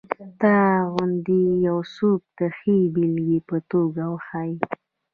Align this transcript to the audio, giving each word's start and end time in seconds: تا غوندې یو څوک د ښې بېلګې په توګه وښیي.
تا 0.41 0.57
غوندې 0.91 1.41
یو 1.67 1.77
څوک 1.95 2.21
د 2.39 2.41
ښې 2.57 2.77
بېلګې 2.93 3.39
په 3.49 3.57
توګه 3.71 4.03
وښیي. 4.13 4.55